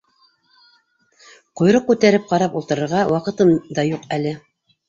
[1.61, 4.37] Ҡойроҡ күтәреп ҡарап ултырырға ваҡытым да юҡ әле!